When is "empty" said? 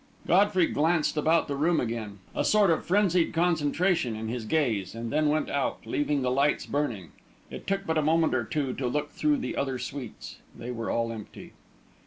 11.11-11.53